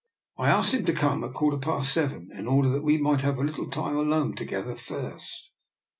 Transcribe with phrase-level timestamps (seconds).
[0.39, 3.21] I asked him to come at a quarter past seven, in order that we might
[3.21, 5.51] have a little time alone to gether first."